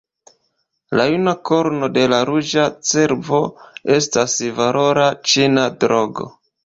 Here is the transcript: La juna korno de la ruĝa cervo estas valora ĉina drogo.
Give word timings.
La 0.99 1.03
juna 1.09 1.33
korno 1.49 1.89
de 1.97 2.05
la 2.13 2.21
ruĝa 2.29 2.65
cervo 2.93 3.43
estas 3.99 4.39
valora 4.63 5.09
ĉina 5.33 5.67
drogo. 5.85 6.33